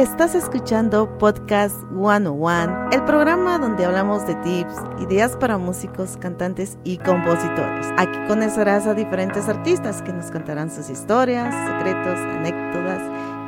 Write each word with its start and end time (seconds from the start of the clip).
Estás 0.00 0.34
escuchando 0.34 1.18
Podcast 1.18 1.76
101, 1.90 2.88
el 2.90 3.04
programa 3.04 3.58
donde 3.58 3.84
hablamos 3.84 4.26
de 4.26 4.34
tips, 4.36 4.74
ideas 4.98 5.36
para 5.36 5.58
músicos, 5.58 6.16
cantantes 6.16 6.78
y 6.84 6.96
compositores. 6.96 7.86
Aquí 7.98 8.18
conocerás 8.26 8.86
a 8.86 8.94
diferentes 8.94 9.46
artistas 9.46 10.00
que 10.00 10.14
nos 10.14 10.30
contarán 10.30 10.70
sus 10.70 10.88
historias, 10.88 11.54
secretos, 11.66 12.18
anécdotas 12.18 13.02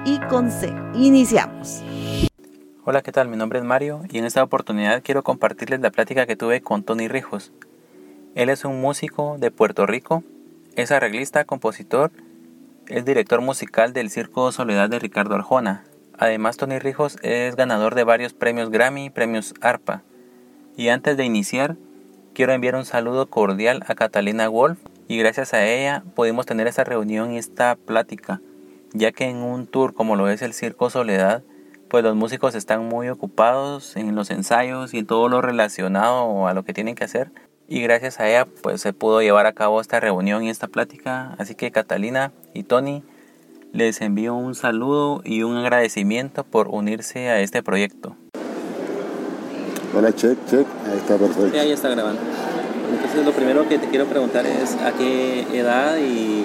y 0.04 0.21
consejos. 0.29 0.78
Iniciamos. 0.94 1.83
Hola, 2.84 3.00
¿qué 3.00 3.12
tal? 3.12 3.28
Mi 3.28 3.38
nombre 3.38 3.58
es 3.58 3.64
Mario 3.64 4.03
y 4.10 4.19
en 4.19 4.26
esta 4.26 4.42
oportunidad 4.42 5.03
quiero 5.03 5.22
compartirles 5.22 5.80
la 5.80 5.90
plática 5.90 6.26
que 6.26 6.37
tuve 6.37 6.60
con 6.60 6.82
Tony 6.82 7.08
Rijos. 7.08 7.50
Él 8.34 8.50
es 8.50 8.66
un 8.66 8.78
músico 8.78 9.38
de 9.38 9.50
Puerto 9.50 9.87
Rico, 9.87 10.22
es 10.76 10.92
arreglista, 10.92 11.46
compositor, 11.46 12.10
es 12.88 13.06
director 13.06 13.40
musical 13.40 13.94
del 13.94 14.10
Circo 14.10 14.53
Soledad 14.53 14.90
de 14.90 14.98
Ricardo 14.98 15.34
Arjona, 15.34 15.84
Además, 16.23 16.57
Tony 16.57 16.79
Rijos 16.79 17.19
es 17.23 17.57
ganador 17.57 17.97
de 17.97 18.05
varios 18.05 18.33
premios 18.33 18.71
Grammy, 18.71 19.11
premios 19.11 19.55
ARPA. 19.61 20.05
Y 20.77 20.87
antes 20.87 21.17
de 21.17 21.25
iniciar, 21.25 21.75
quiero 22.33 22.53
enviar 22.53 22.77
un 22.77 22.85
saludo 22.85 23.27
cordial 23.29 23.83
a 23.89 23.97
Catalina 23.97 24.49
Wolf 24.49 24.79
y 25.09 25.19
gracias 25.19 25.53
a 25.53 25.66
ella 25.66 26.05
pudimos 26.15 26.47
tener 26.47 26.69
esta 26.69 26.85
reunión 26.85 27.33
y 27.33 27.39
esta 27.39 27.75
plática, 27.75 28.41
ya 28.93 29.11
que 29.11 29.25
en 29.25 29.39
un 29.39 29.66
tour 29.66 29.95
como 29.95 30.15
lo 30.15 30.29
es 30.29 30.43
el 30.43 30.55
Circo 30.55 30.91
Soledad, 30.91 31.43
pues 31.89 32.05
los 32.05 32.15
músicos 32.15 32.55
están 32.55 32.87
muy 32.87 33.09
ocupados 33.09 33.97
en 33.97 34.15
los 34.15 34.30
ensayos 34.30 34.95
y 34.95 35.02
todo 35.02 35.29
lo 35.29 35.43
relacionado 35.43 36.47
a 36.47 36.55
lo 36.55 36.63
que 36.63 36.73
tienen 36.73 36.95
que 36.95 37.02
hacer. 37.02 37.33
Y 37.66 37.83
gracias 37.83 38.21
a 38.21 38.29
ella 38.29 38.47
pues 38.63 38.80
se 38.80 38.93
pudo 38.93 39.23
llevar 39.23 39.47
a 39.47 39.55
cabo 39.55 39.80
esta 39.80 39.99
reunión 39.99 40.45
y 40.45 40.51
esta 40.51 40.69
plática. 40.69 41.35
Así 41.39 41.57
que 41.57 41.73
Catalina 41.73 42.33
y 42.55 42.63
Tony, 42.63 43.02
les 43.73 44.03
envío 44.03 44.35
un 44.35 44.55
saludo 44.55 45.23
y 45.25 45.43
un 45.43 45.57
agradecimiento 45.57 46.45
por 46.45 46.69
unirse 46.69 47.30
a 47.30 47.41
este 47.41 47.63
proyecto. 47.63 48.15
Hola, 49.96 50.15
check, 50.15 50.38
check, 50.46 50.66
ahí 50.87 50.99
está 50.99 51.16
perfecto. 51.16 51.51
Sí, 51.52 51.59
ahí 51.59 51.73
está 51.73 51.88
grabando. 51.88 52.21
Entonces 52.93 53.24
lo 53.24 53.33
primero 53.33 53.66
que 53.69 53.79
te 53.79 53.88
quiero 53.88 54.07
preguntar 54.07 54.46
es 54.46 54.74
a 54.77 54.93
qué 54.93 55.46
edad 55.59 55.96
y, 55.99 56.45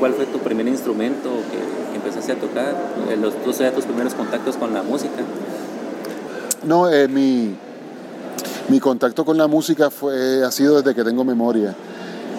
cuál 0.00 0.12
fue 0.14 0.26
tu 0.26 0.38
primer 0.40 0.66
instrumento 0.66 1.30
que, 1.50 1.96
empezaste 1.96 2.32
a 2.32 2.36
tocar, 2.36 2.74
eh, 3.08 3.16
los, 3.16 3.34
tus 3.44 3.84
primeros 3.84 4.14
contactos 4.14 4.56
con 4.56 4.74
la 4.74 4.82
música. 4.82 5.22
No, 6.64 6.90
eh, 6.90 7.06
mi, 7.06 7.54
mi 8.68 8.80
contacto 8.80 9.24
con 9.24 9.38
la 9.38 9.46
música 9.46 9.90
fue, 9.90 10.44
ha 10.44 10.50
sido 10.50 10.82
desde 10.82 10.94
que 10.94 11.04
tengo 11.04 11.24
memoria. 11.24 11.76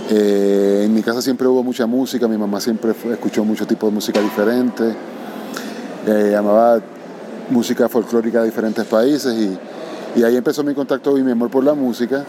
Eh, 0.10 0.84
en 0.86 0.94
mi 0.94 1.02
casa 1.02 1.22
siempre 1.22 1.48
hubo 1.48 1.64
mucha 1.64 1.88
música, 1.88 2.28
mi 2.28 2.38
mamá 2.38 2.60
siempre 2.60 2.94
escuchó 3.12 3.44
muchos 3.44 3.68
tipos 3.68 3.90
de 3.90 3.96
música 3.96 4.22
diferentes, 4.22 4.94
eh, 6.06 6.36
amaba 6.38 6.80
música 7.50 7.90
folclórica 7.90 8.40
de 8.40 8.46
diferentes 8.46 8.86
países 8.86 9.34
y, 9.34 10.24
ahí 10.24 10.36
empezó 10.38 10.64
mi 10.64 10.74
contacto 10.74 11.18
y 11.18 11.24
mi 11.24 11.32
amor 11.32 11.50
por 11.50 11.64
la 11.64 11.74
música. 11.74 12.24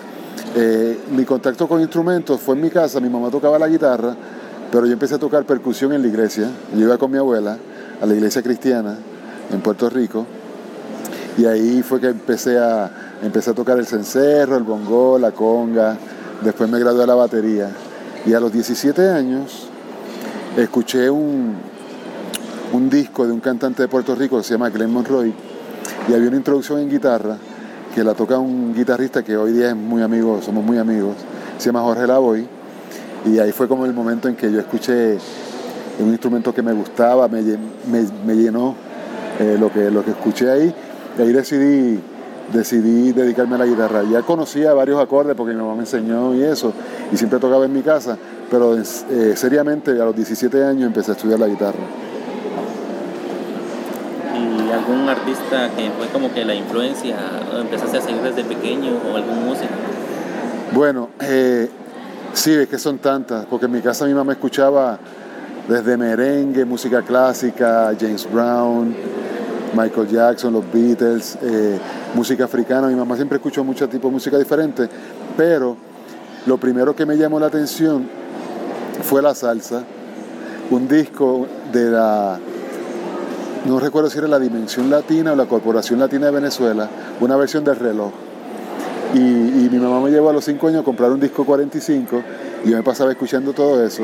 Eh, 0.57 0.99
mi 1.11 1.25
contacto 1.25 1.69
con 1.69 1.81
instrumentos 1.81 2.41
fue 2.41 2.55
en 2.55 2.63
mi 2.63 2.71
casa, 2.71 2.99
mi 2.99 3.11
mamá 3.11 3.31
tocaba 3.31 3.59
la 3.59 3.69
guitarra, 3.69 4.17
pero 4.73 4.87
yo 4.87 4.93
empecé 4.93 5.17
a 5.17 5.19
tocar 5.19 5.45
percusión 5.45 5.93
en 5.93 6.03
la 6.03 6.09
iglesia. 6.09 6.51
Yo 6.75 6.81
iba 6.81 6.99
con 6.99 7.11
mi 7.11 7.19
abuela 7.19 7.59
a 8.01 8.07
la 8.07 8.15
iglesia 8.15 8.43
cristiana 8.43 8.97
en 9.53 9.61
Puerto 9.61 9.89
Rico 9.91 10.27
y 11.39 11.45
ahí 11.45 11.83
fue 11.83 12.01
que 12.01 12.09
empecé 12.09 12.59
a, 12.59 12.91
empecé 13.23 13.51
a 13.51 13.55
tocar 13.55 13.79
el 13.79 13.87
cencerro, 13.87 14.57
el 14.57 14.65
bongo, 14.65 15.19
la 15.19 15.33
conga, 15.33 15.97
Después 16.43 16.71
me 16.71 16.79
gradué 16.79 17.01
de 17.01 17.07
la 17.07 17.15
batería. 17.15 17.71
Y 18.27 18.35
a 18.35 18.41
los 18.41 18.53
17 18.53 19.09
años 19.09 19.69
escuché 20.57 21.09
un, 21.09 21.55
un 22.73 22.91
disco 22.91 23.27
de 23.27 23.33
un 23.33 23.41
cantante 23.41 23.83
de 23.83 23.89
Puerto 23.89 24.15
Rico 24.15 24.39
que 24.39 24.45
se 24.45 24.55
llama 24.55 24.71
Glenn 24.71 24.93
Monroy. 24.93 25.33
Y 26.09 26.15
había 26.15 26.29
una 26.29 26.37
introducción 26.37 26.81
en 26.81 26.91
guitarra 26.91 27.37
que 27.95 28.05
la 28.05 28.15
toca 28.15 28.39
un 28.39 28.75
guitarrista 28.75 29.23
que 29.23 29.37
hoy 29.37 29.53
día 29.53 29.71
es 29.71 29.77
muy 29.77 30.03
amigo, 30.03 30.41
somos 30.43 30.65
muy 30.65 30.79
amigos. 30.79 31.17
Se 31.59 31.67
llama 31.67 31.81
Jorge 31.81 32.07
Lavoy. 32.07 32.47
Y 33.25 33.39
ahí 33.39 33.53
fue 33.53 33.67
como 33.67 33.87
el 33.87 33.95
momento 33.95 34.29
en 34.29 34.37
que 34.37 34.53
yo 34.53 34.61
escuché 34.61 35.19
un 35.99 36.11
instrumento 36.11 36.53
que 36.55 36.63
me 36.63 36.73
gustaba, 36.73 37.27
me, 37.29 37.43
llenó 37.43 38.75
eh, 39.41 39.57
lo, 39.59 39.73
que, 39.73 39.91
lo 39.91 40.05
que 40.05 40.11
escuché 40.11 40.51
ahí. 40.51 40.75
Y 41.19 41.23
ahí 41.23 41.33
decidí 41.33 41.99
decidí 42.53 43.13
dedicarme 43.13 43.57
a 43.57 43.59
la 43.59 43.67
guitarra. 43.67 44.03
Ya 44.05 44.23
conocía 44.23 44.73
varios 44.75 45.01
acordes 45.01 45.35
porque 45.37 45.53
mi 45.53 45.61
mamá 45.61 45.75
me 45.75 45.81
enseñó 45.81 46.35
y 46.35 46.43
eso, 46.43 46.73
y 47.13 47.17
siempre 47.17 47.39
tocaba 47.39 47.65
en 47.65 47.73
mi 47.73 47.83
casa, 47.83 48.17
pero 48.51 48.77
eh, 48.77 49.35
seriamente 49.37 49.91
a 49.93 50.05
los 50.05 50.17
17 50.17 50.65
años 50.65 50.87
empecé 50.87 51.13
a 51.13 51.15
estudiar 51.15 51.39
la 51.39 51.49
guitarra. 51.49 51.79
¿Y 54.35 54.71
algún 54.71 55.09
artista 55.09 55.71
que 55.77 55.91
fue 55.91 56.07
como 56.09 56.33
que 56.33 56.45
la 56.45 56.55
influencia, 56.55 57.17
empezaste 57.59 57.99
a 57.99 58.01
seguir 58.01 58.21
desde 58.23 58.45
pequeño 58.45 58.93
o 59.11 59.17
algún 59.17 59.47
músico? 59.47 59.73
Bueno, 60.73 61.11
eh, 61.21 61.71
sí, 62.33 62.53
es 62.53 62.69
que 62.69 62.79
son 62.79 62.99
tantas, 62.99 63.47
porque 63.47 63.67
en 63.67 63.73
mi 63.73 63.81
casa 63.81 64.05
mi 64.05 64.15
mamá 64.15 64.33
escuchaba 64.33 64.99
desde 65.69 65.97
merengue, 65.97 66.65
música 66.65 67.03
clásica, 67.03 67.93
James 67.99 68.31
Brown, 68.31 68.95
Michael 69.75 70.09
Jackson, 70.09 70.53
los 70.53 70.65
Beatles, 70.73 71.39
eh, 71.43 71.79
música 72.15 72.45
africana. 72.45 72.89
Mi 72.89 72.95
mamá 72.95 73.17
siempre 73.17 73.37
escuchó 73.37 73.65
muchos 73.65 73.89
tipos 73.89 74.11
de 74.11 74.15
música 74.15 74.39
diferente, 74.39 74.89
pero 75.37 75.77
lo 76.47 76.59
primero 76.59 76.95
que 76.95 77.07
me 77.07 77.17
llamó 77.17 77.41
la 77.41 77.47
atención 77.47 78.09
fue 79.03 79.23
la 79.23 79.35
salsa, 79.35 79.83
un 80.71 80.89
disco 80.89 81.47
de 81.73 81.91
la, 81.91 82.39
no 83.67 83.81
recuerdo 83.81 84.09
si 84.11 84.19
era 84.19 84.29
la 84.29 84.39
Dimensión 84.39 84.89
Latina 84.91 85.33
o 85.33 85.37
la 85.37 85.47
Corporación 85.47 85.99
Latina 85.99 86.27
de 86.27 86.33
Venezuela, 86.33 86.89
una 87.21 87.37
versión 87.37 87.65
del 87.65 87.77
reloj. 87.77 88.13
Y, 89.15 89.19
y 89.19 89.69
mi 89.71 89.79
mamá 89.79 90.01
me 90.01 90.11
llevó 90.11 90.31
a 90.31 90.33
los 90.33 90.45
5 90.45 90.69
años 90.69 90.81
a 90.83 90.85
comprar 90.85 91.11
un 91.11 91.21
disco 91.21 91.45
45 91.45 92.23
y 92.65 92.71
yo 92.71 92.77
me 92.77 92.83
pasaba 92.83 93.11
escuchando 93.11 93.53
todo 93.53 93.85
eso. 93.85 94.03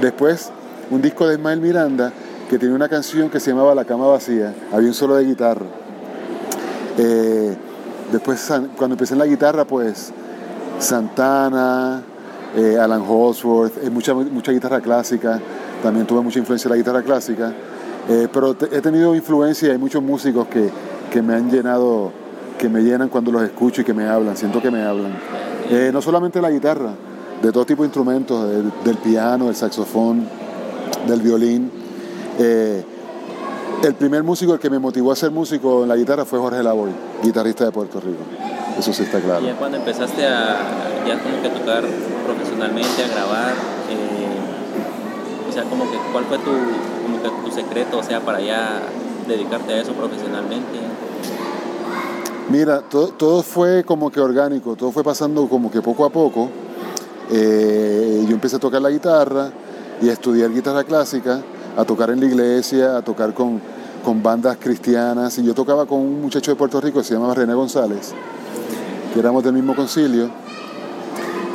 Después, 0.00 0.50
un 0.90 1.02
disco 1.02 1.26
de 1.26 1.34
Ismael 1.34 1.60
Miranda 1.60 2.12
que 2.48 2.58
tenía 2.58 2.74
una 2.74 2.88
canción 2.88 3.28
que 3.28 3.40
se 3.40 3.50
llamaba 3.50 3.74
La 3.74 3.84
cama 3.84 4.06
vacía, 4.06 4.54
había 4.72 4.88
un 4.88 4.94
solo 4.94 5.16
de 5.16 5.24
guitarra. 5.24 5.66
Eh, 6.96 7.56
después, 8.10 8.50
cuando 8.76 8.94
empecé 8.94 9.14
en 9.14 9.18
la 9.18 9.26
guitarra, 9.26 9.66
pues 9.66 10.12
Santana, 10.78 12.02
eh, 12.56 12.78
Alan 12.80 13.04
Holsworth, 13.06 13.84
eh, 13.84 13.90
mucha, 13.90 14.14
mucha 14.14 14.52
guitarra 14.52 14.80
clásica, 14.80 15.38
también 15.82 16.06
tuve 16.06 16.22
mucha 16.22 16.38
influencia 16.38 16.68
de 16.68 16.76
la 16.76 16.78
guitarra 16.78 17.02
clásica, 17.02 17.52
pero 18.32 18.56
he 18.72 18.80
tenido 18.80 19.14
influencia, 19.14 19.70
hay 19.70 19.76
muchos 19.76 20.02
músicos 20.02 20.48
que, 20.48 20.70
que, 21.10 21.20
me 21.20 21.34
han 21.34 21.50
llenado, 21.50 22.10
que 22.58 22.70
me 22.70 22.80
llenan 22.80 23.10
cuando 23.10 23.30
los 23.30 23.42
escucho 23.42 23.82
y 23.82 23.84
que 23.84 23.92
me 23.92 24.08
hablan, 24.08 24.34
siento 24.34 24.62
que 24.62 24.70
me 24.70 24.82
hablan. 24.82 25.12
no 25.92 26.00
solamente 26.00 26.40
la 26.40 26.50
guitarra, 26.50 26.92
de 27.42 27.52
todo 27.52 27.66
tipo 27.66 27.82
de 27.82 27.88
instrumentos, 27.88 28.48
del 28.82 28.96
piano, 28.96 29.46
del 29.46 29.54
saxofón, 29.54 30.26
del 31.06 31.20
violín. 31.20 31.77
Eh, 32.38 32.84
el 33.82 33.94
primer 33.94 34.22
músico, 34.22 34.54
el 34.54 34.60
que 34.60 34.70
me 34.70 34.78
motivó 34.78 35.12
a 35.12 35.16
ser 35.16 35.30
músico 35.30 35.82
en 35.82 35.88
la 35.88 35.96
guitarra 35.96 36.24
fue 36.24 36.38
Jorge 36.38 36.62
Lavoy, 36.62 36.90
guitarrista 37.22 37.64
de 37.64 37.72
Puerto 37.72 38.00
Rico. 38.00 38.22
Eso 38.78 38.92
sí 38.92 39.02
está 39.02 39.20
claro. 39.20 39.42
¿Y 39.44 39.46
ya 39.46 39.56
cuando 39.56 39.76
empezaste 39.76 40.26
a 40.26 40.56
ya 41.06 41.18
como 41.18 41.42
que 41.42 41.48
tocar 41.48 41.84
profesionalmente, 42.24 43.04
a 43.04 43.08
grabar? 43.08 43.52
Eh, 43.90 45.48
o 45.48 45.52
sea, 45.52 45.64
como 45.64 45.90
que, 45.90 45.96
¿cuál 46.12 46.24
fue 46.24 46.38
tu, 46.38 46.50
como 47.02 47.22
que 47.22 47.48
tu 47.48 47.54
secreto, 47.54 47.98
o 47.98 48.02
sea, 48.02 48.20
para 48.20 48.40
ya 48.40 48.82
dedicarte 49.26 49.74
a 49.74 49.80
eso 49.82 49.92
profesionalmente? 49.92 50.78
Mira, 52.50 52.80
todo, 52.80 53.42
fue 53.42 53.84
como 53.84 54.10
que 54.10 54.20
orgánico, 54.20 54.74
todo 54.74 54.90
fue 54.90 55.04
pasando 55.04 55.46
como 55.48 55.70
que 55.70 55.82
poco 55.82 56.04
a 56.04 56.10
poco. 56.10 56.48
Eh, 57.30 58.24
yo 58.26 58.34
empecé 58.34 58.56
a 58.56 58.58
tocar 58.58 58.80
la 58.80 58.90
guitarra 58.90 59.50
y 60.00 60.08
a 60.08 60.12
estudiar 60.12 60.50
guitarra 60.50 60.84
clásica 60.84 61.42
a 61.78 61.84
tocar 61.84 62.10
en 62.10 62.18
la 62.18 62.26
iglesia, 62.26 62.96
a 62.96 63.02
tocar 63.02 63.32
con, 63.32 63.60
bandas 64.20 64.56
cristianas. 64.56 65.38
Y 65.38 65.44
yo 65.44 65.54
tocaba 65.54 65.86
con 65.86 66.00
un 66.00 66.20
muchacho 66.20 66.50
de 66.50 66.56
Puerto 66.56 66.80
Rico 66.80 67.02
se 67.04 67.14
llamaba 67.14 67.34
René 67.34 67.54
González, 67.54 68.14
que 69.14 69.20
éramos 69.20 69.44
del 69.44 69.52
mismo 69.52 69.76
concilio. 69.76 70.28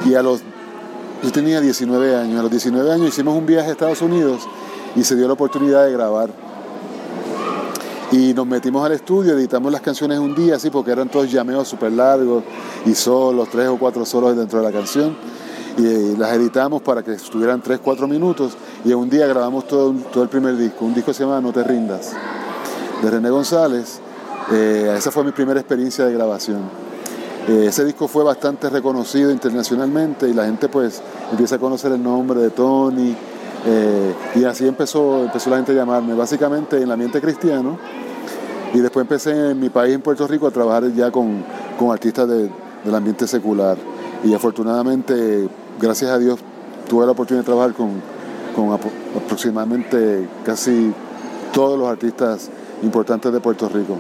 Y 0.06 0.14
a 0.14 0.24
los. 0.24 0.42
Yo 1.24 1.32
tenía 1.32 1.60
19 1.60 2.16
años. 2.16 2.40
A 2.40 2.44
los 2.44 2.52
19 2.52 2.92
años 2.92 3.10
hicimos 3.10 3.36
un 3.36 3.46
viaje 3.46 3.70
a 3.70 3.72
Estados 3.74 4.02
Unidos 4.02 4.44
y 4.96 5.04
se 5.04 5.16
dio 5.18 5.28
la 5.28 5.34
oportunidad 5.34 5.86
de 5.86 5.92
grabar. 5.92 6.30
Y 8.12 8.34
nos 8.34 8.46
metimos 8.46 8.86
al 8.86 8.94
estudio, 8.94 9.34
editamos 9.34 9.72
las 9.72 9.82
canciones 9.82 10.20
un 10.20 10.36
día, 10.36 10.56
así, 10.56 10.70
porque 10.70 10.92
eran 10.92 11.10
todos 11.10 11.30
llameos 11.30 11.68
súper 11.68 11.92
largos 11.92 12.44
y 12.86 12.94
solos, 12.94 13.50
tres 13.52 13.68
o 13.68 13.78
cuatro 13.78 14.06
solos 14.06 14.38
dentro 14.38 14.60
de 14.60 14.66
la 14.66 14.72
canción 14.72 15.18
y 15.78 16.16
las 16.18 16.34
editamos 16.34 16.82
para 16.82 17.04
que 17.04 17.14
estuvieran 17.14 17.62
3, 17.62 17.80
4 17.84 18.08
minutos 18.08 18.56
y 18.86 18.94
un 18.94 19.10
día 19.10 19.26
grabamos 19.26 19.68
todo, 19.68 19.94
todo 20.12 20.24
el 20.24 20.30
primer 20.30 20.56
disco, 20.56 20.86
un 20.86 20.94
disco 20.94 21.12
que 21.12 21.16
se 21.16 21.24
llama 21.24 21.42
No 21.42 21.52
te 21.52 21.64
rindas, 21.64 22.14
de 23.02 23.10
René 23.10 23.30
González. 23.30 24.00
Eh, 24.52 24.94
esa 24.98 25.10
fue 25.10 25.24
mi 25.24 25.32
primera 25.32 25.60
experiencia 25.60 26.06
de 26.06 26.14
grabación. 26.14 26.62
Eh, 27.48 27.66
ese 27.68 27.84
disco 27.86 28.08
fue 28.08 28.24
bastante 28.24 28.70
reconocido 28.70 29.32
internacionalmente 29.32 30.30
y 30.30 30.34
la 30.34 30.46
gente 30.46 30.70
pues 30.70 31.02
empieza 31.32 31.56
a 31.56 31.60
conocer 31.60 31.92
el 31.92 32.02
nombre 32.02 32.40
de 32.40 32.52
Tony 32.52 33.16
eh, 33.66 34.14
y 34.36 34.44
así 34.44 34.68
empezó, 34.68 35.24
empezó 35.24 35.50
la 35.50 35.58
gente 35.58 35.72
a 35.72 35.76
llamarme. 35.76 36.14
Básicamente 36.14 36.78
en 36.78 36.84
el 36.84 36.92
ambiente 36.92 37.22
cristiano 37.22 37.78
Y 38.74 38.80
después 38.80 39.04
empecé 39.04 39.52
en 39.52 39.60
mi 39.60 39.70
país, 39.70 39.96
en 39.96 40.02
Puerto 40.02 40.28
Rico, 40.28 40.48
a 40.48 40.52
trabajar 40.52 40.92
ya 40.94 41.12
con, 41.12 41.44
artistas 41.92 42.28
del 42.28 42.96
ambiente 42.96 43.28
secular. 43.28 43.78
Y 44.24 44.34
afortunadamente, 44.34 45.50
gracias 45.80 46.12
a 46.12 46.18
Dios, 46.18 46.40
tuve 46.88 47.06
la 47.06 47.12
oportunidad 47.12 47.44
de 47.44 47.46
trabajar 47.46 47.74
con, 47.74 48.02
aproximadamente 49.16 50.28
casi 50.46 50.94
todos 51.54 51.78
los 51.78 51.88
artistas 51.88 52.50
importantes 52.82 53.32
de 53.32 53.40
Puerto 53.40 53.70
Rico. 53.70 53.98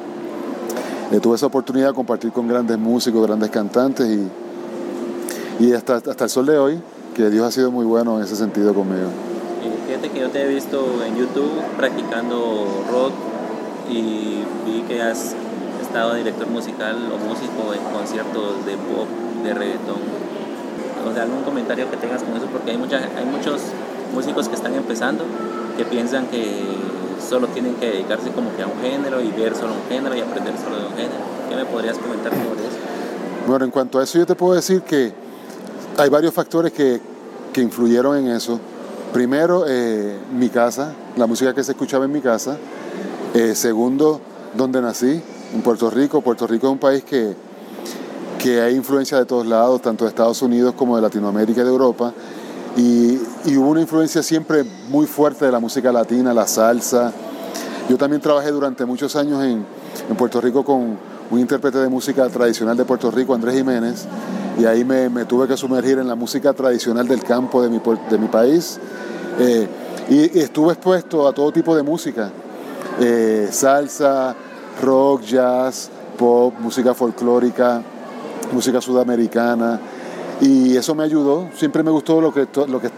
Eh, 1.11 1.19
tuve 1.19 1.35
esa 1.35 1.47
oportunidad 1.47 1.89
de 1.89 1.93
compartir 1.93 2.31
con 2.31 2.47
grandes 2.47 2.77
músicos, 2.77 3.25
grandes 3.25 3.49
cantantes 3.49 4.07
y, 4.07 5.63
y 5.63 5.73
hasta, 5.73 5.95
hasta 5.95 6.23
el 6.23 6.29
sol 6.29 6.45
de 6.45 6.57
hoy, 6.57 6.81
que 7.15 7.29
Dios 7.29 7.45
ha 7.45 7.51
sido 7.51 7.71
muy 7.71 7.85
bueno 7.85 8.17
en 8.17 8.23
ese 8.23 8.35
sentido 8.35 8.73
conmigo. 8.73 9.09
Y 9.63 9.87
fíjate 9.87 10.09
que 10.09 10.19
yo 10.19 10.29
te 10.29 10.43
he 10.43 10.47
visto 10.47 11.03
en 11.05 11.15
YouTube 11.15 11.51
practicando 11.77 12.65
rock 12.91 13.13
y 13.89 14.43
vi 14.65 14.81
que 14.87 15.01
has 15.01 15.35
estado 15.81 16.15
director 16.15 16.47
musical 16.47 16.97
o 17.13 17.17
músico 17.17 17.73
en 17.73 17.93
conciertos 17.93 18.65
de 18.65 18.73
pop, 18.77 19.07
de 19.43 19.53
reggaetón. 19.53 20.01
O 21.05 21.13
sea, 21.13 21.23
algún 21.23 21.43
comentario 21.43 21.89
que 21.89 21.97
tengas 21.97 22.23
con 22.23 22.35
eso, 22.35 22.45
porque 22.47 22.71
hay, 22.71 22.77
mucha, 22.77 22.97
hay 22.97 23.25
muchos 23.25 23.61
músicos 24.13 24.47
que 24.47 24.55
están 24.55 24.73
empezando 24.75 25.23
que 25.77 25.85
piensan 25.85 26.27
que 26.27 26.61
solo 27.27 27.47
tienen 27.47 27.75
que 27.75 27.87
dedicarse 27.87 28.29
como 28.31 28.55
que 28.55 28.63
a 28.63 28.67
un 28.67 28.79
género 28.81 29.21
y 29.21 29.29
ver 29.31 29.55
solo 29.55 29.73
un 29.73 29.89
género 29.89 30.15
y 30.15 30.21
aprender 30.21 30.53
solo 30.57 30.77
de 30.77 30.85
un 30.85 30.93
género. 30.93 31.23
¿Qué 31.49 31.55
me 31.55 31.65
podrías 31.65 31.97
comentar 31.97 32.31
sobre 32.31 32.67
eso? 32.67 32.77
Bueno, 33.47 33.65
en 33.65 33.71
cuanto 33.71 33.99
a 33.99 34.03
eso 34.03 34.19
yo 34.19 34.25
te 34.25 34.35
puedo 34.35 34.53
decir 34.53 34.81
que 34.81 35.11
hay 35.97 36.09
varios 36.09 36.33
factores 36.33 36.71
que, 36.71 37.01
que 37.51 37.61
influyeron 37.61 38.17
en 38.17 38.27
eso. 38.27 38.59
Primero, 39.11 39.65
eh, 39.67 40.17
mi 40.33 40.49
casa, 40.49 40.93
la 41.17 41.27
música 41.27 41.53
que 41.53 41.63
se 41.63 41.71
escuchaba 41.71 42.05
en 42.05 42.11
mi 42.11 42.21
casa. 42.21 42.57
Eh, 43.33 43.55
segundo, 43.55 44.21
donde 44.55 44.81
nací, 44.81 45.21
en 45.53 45.61
Puerto 45.61 45.89
Rico. 45.89 46.21
Puerto 46.21 46.47
Rico 46.47 46.67
es 46.67 46.73
un 46.73 46.79
país 46.79 47.03
que, 47.03 47.33
que 48.43 48.59
hay 48.59 48.75
influencia 48.75 49.17
de 49.17 49.23
todos 49.23 49.47
lados, 49.47 49.81
tanto 49.81 50.03
de 50.03 50.09
Estados 50.09 50.41
Unidos 50.41 50.73
como 50.75 50.97
de 50.97 51.01
Latinoamérica 51.01 51.61
y 51.61 51.63
de 51.63 51.69
Europa. 51.69 52.13
Y, 52.75 53.17
hubo 53.55 53.69
una 53.69 53.79
influencia 53.79 54.21
siempre 54.21 54.65
muy 54.89 55.07
fuerte 55.07 55.45
de 55.45 55.51
la 55.51 55.59
música 55.59 55.93
latina, 55.93 56.33
la 56.33 56.45
salsa. 56.45 57.13
Yo 57.87 57.97
también 57.97 58.21
trabajé 58.21 58.51
durante 58.51 58.83
muchos 58.83 59.15
años 59.15 59.41
en, 59.41 59.65
Puerto 60.17 60.41
Rico 60.41 60.65
con 60.65 60.97
un 61.31 61.39
intérprete 61.39 61.77
de 61.77 61.87
música 61.87 62.27
tradicional 62.27 62.75
de 62.75 62.83
Puerto 62.83 63.09
Rico, 63.09 63.33
Andrés 63.33 63.55
Jiménez, 63.55 64.05
y 64.59 64.65
ahí 64.65 64.83
me, 64.83 65.23
tuve 65.23 65.47
que 65.47 65.55
sumergir 65.55 65.99
en 65.99 66.07
la 66.09 66.15
música 66.15 66.51
tradicional 66.51 67.07
del 67.07 67.23
campo 67.23 67.61
de 67.61 67.69
mi, 67.69 67.79
de 68.09 68.17
mi 68.17 68.27
país. 68.27 68.77
Eh, 69.39 69.67
y 70.09 70.37
estuve 70.37 70.73
expuesto 70.73 71.29
a 71.29 71.33
todo 71.33 71.49
tipo 71.53 71.73
de 71.77 71.83
música, 71.83 72.29
eh, 72.99 73.47
salsa, 73.51 74.35
rock, 74.81 75.21
jazz, 75.21 75.89
pop, 76.17 76.53
música 76.59 76.93
folclórica, 76.93 77.81
música 78.53 78.79
sudamericana. 78.79 79.79
Y 80.41 80.75
eso 80.75 80.95
me 80.95 81.03
ayudó, 81.03 81.49
siempre 81.55 81.83
me 81.83 81.91
gustó 81.91 82.19
lo 82.21 82.33
que, 82.33 82.47
lo 82.67 82.79
que, 82.79 82.89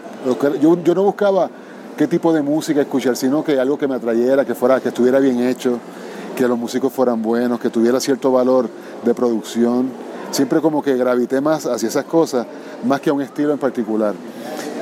yo, 0.60 0.82
yo, 0.82 0.94
no 0.94 1.04
buscaba 1.04 1.48
qué 1.96 2.06
tipo 2.06 2.32
de 2.32 2.42
música 2.42 2.80
escuchar, 2.80 3.16
sino 3.16 3.44
que 3.44 3.58
algo 3.58 3.78
que 3.78 3.86
me 3.86 3.94
atrayera, 3.94 4.44
que, 4.44 4.54
fuera, 4.54 4.80
que 4.80 4.88
estuviera 4.88 5.18
bien 5.20 5.40
hecho, 5.40 5.78
que 6.36 6.48
los 6.48 6.58
músicos 6.58 6.92
fueran 6.92 7.22
buenos, 7.22 7.60
que 7.60 7.70
tuviera 7.70 8.00
cierto 8.00 8.32
valor 8.32 8.68
de 9.04 9.14
producción. 9.14 9.90
Siempre 10.30 10.60
como 10.60 10.82
que 10.82 10.96
gravité 10.96 11.40
más 11.40 11.66
hacia 11.66 11.88
esas 11.88 12.04
cosas, 12.04 12.46
más 12.84 13.00
que 13.00 13.10
a 13.10 13.12
un 13.12 13.22
estilo 13.22 13.52
en 13.52 13.58
particular. 13.58 14.14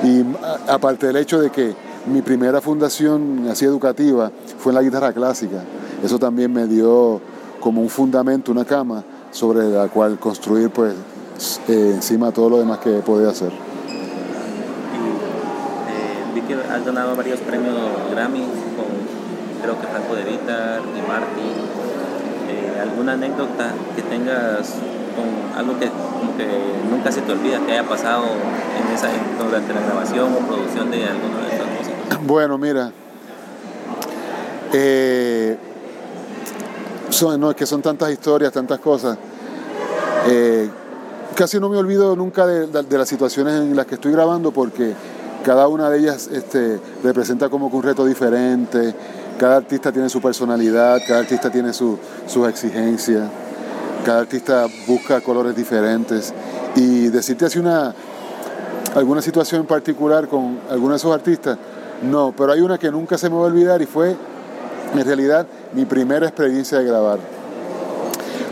Y 0.03 0.23
aparte 0.67 1.07
del 1.07 1.17
hecho 1.17 1.39
de 1.39 1.51
que 1.51 1.73
mi 2.07 2.21
primera 2.21 2.61
fundación 2.61 3.47
así 3.49 3.65
educativa 3.65 4.31
fue 4.57 4.71
en 4.71 4.75
la 4.75 4.81
guitarra 4.81 5.13
clásica. 5.13 5.63
Eso 6.03 6.17
también 6.17 6.51
me 6.51 6.67
dio 6.67 7.21
como 7.59 7.81
un 7.81 7.89
fundamento, 7.89 8.51
una 8.51 8.65
cama 8.65 9.03
sobre 9.35 9.67
la 9.67 9.89
cual 9.89 10.17
construir 10.17 10.69
pues 10.69 10.95
eh, 11.67 11.91
encima 11.93 12.31
todo 12.31 12.49
lo 12.49 12.57
demás 12.59 12.79
que 12.79 12.91
podía 12.99 13.29
hacer. 13.29 13.51
Eh, 13.51 13.55
vi 16.33 16.41
que 16.41 16.53
has 16.53 16.85
donado 16.85 17.17
varios 17.17 17.41
premios 17.41 17.75
Grammy 18.11 18.45
con 18.77 18.85
creo 19.61 19.79
que 19.81 19.87
Franco 19.87 20.15
de 20.15 20.23
Vita, 20.23 20.79
y 20.79 21.01
Martin. 21.05 21.51
Eh, 22.47 22.79
¿Alguna 22.81 23.13
anécdota 23.13 23.73
que 23.95 24.03
tengas 24.03 24.75
con 25.15 25.57
algo 25.59 25.77
que 25.79 25.89
como 25.89 26.37
que 26.37 26.47
nunca 26.89 27.11
se 27.11 27.21
te 27.21 27.31
olvida 27.33 27.59
que 27.65 27.73
haya 27.73 27.83
pasado 27.83 28.23
en 28.23 28.95
esa, 28.95 29.09
durante 29.43 29.73
la 29.73 29.81
grabación 29.81 30.33
o 30.33 30.37
producción 30.47 30.91
de 30.91 31.03
alguno 31.03 31.39
de 31.39 31.47
estos 31.55 31.65
bueno, 32.25 32.57
mira, 32.57 32.91
eh, 34.71 35.57
son, 37.09 37.39
no, 37.39 37.55
que 37.55 37.65
son 37.65 37.81
tantas 37.81 38.11
historias, 38.11 38.51
tantas 38.51 38.79
cosas. 38.79 39.17
Eh, 40.27 40.69
casi 41.35 41.59
no 41.59 41.69
me 41.69 41.77
olvido 41.77 42.15
nunca 42.15 42.47
de, 42.47 42.97
las 42.97 43.07
situaciones 43.07 43.55
en 43.55 43.75
las 43.75 43.85
que 43.85 43.95
estoy 43.95 44.11
grabando 44.11 44.51
porque 44.51 44.93
cada 45.43 45.67
una 45.67 45.89
de 45.89 45.99
ellas 45.99 46.29
este, 46.31 46.79
representa 47.03 47.49
como 47.49 47.69
que 47.69 47.75
un 47.75 47.83
reto 47.83 48.05
diferente, 48.05 48.95
cada 49.37 49.57
artista 49.57 49.91
tiene 49.91 50.09
su 50.09 50.21
personalidad, 50.21 50.99
cada 51.07 51.19
artista 51.19 51.51
tiene 51.51 51.73
sus 51.73 51.99
exigencias, 52.47 53.29
cada 54.05 54.21
artista 54.21 54.65
busca 54.87 55.21
colores 55.21 55.55
diferentes. 55.55 56.33
Y 56.75 57.07
decirte 57.07 57.45
así 57.45 57.59
una, 57.59 57.93
alguna 58.95 59.21
situación 59.21 59.61
en 59.61 59.67
particular 59.67 60.27
con 60.27 60.59
alguno 60.69 60.91
de 60.91 60.97
esos 60.97 61.13
artistas, 61.13 61.57
no, 62.01 62.33
pero 62.35 62.51
hay 62.51 62.61
una 62.61 62.77
que 62.77 62.91
nunca 62.91 63.17
se 63.17 63.29
me 63.29 63.35
va 63.35 63.43
a 63.43 63.45
olvidar 63.45 63.81
y 63.81 63.85
fue 63.85 64.15
en 65.01 65.05
realidad 65.05 65.45
mi 65.73 65.85
primera 65.85 66.27
experiencia 66.27 66.79
de 66.79 66.85
grabar. 66.85 67.19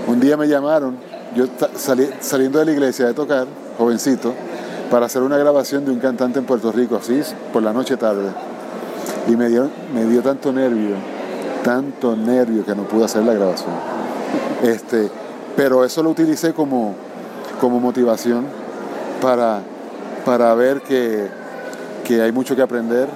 Un 0.08 0.20
día 0.20 0.36
me 0.38 0.48
llamaron, 0.48 0.98
yo 1.36 1.46
salí, 1.76 2.10
saliendo 2.20 2.60
de 2.60 2.66
la 2.66 2.72
iglesia 2.72 3.08
de 3.08 3.14
tocar, 3.14 3.48
jovencito, 3.78 4.34
para 4.92 5.06
hacer 5.06 5.22
una 5.24 5.38
grabación 5.38 5.86
de 5.86 5.92
un 5.92 6.00
cantante 6.00 6.40
en 6.40 6.46
Puerto 6.46 6.72
Rico, 6.72 6.98
así 6.98 7.22
por 7.52 7.64
la 7.64 7.74
noche 7.74 7.98
tarde. 7.98 8.30
Y 9.28 9.36
me 9.36 9.48
dio, 9.48 9.70
me 9.94 10.06
dio 10.06 10.22
tanto 10.22 10.52
nervio, 10.52 10.96
tanto 11.64 12.16
nervio 12.16 12.66
que 12.66 12.76
no 12.76 12.84
pude 12.84 13.06
hacer 13.06 13.24
la 13.24 13.34
grabación. 13.34 13.72
Este, 14.62 15.10
pero 15.56 15.84
eso 15.86 16.04
lo 16.04 16.10
utilicé 16.10 16.54
como, 16.54 16.96
como 17.60 17.80
motivación 17.80 18.46
para, 19.22 19.62
para 20.26 20.54
ver 20.54 20.82
que, 20.82 21.28
que 22.04 22.22
hay 22.22 22.32
mucho 22.32 22.56
que 22.56 22.62
aprender, 22.62 23.08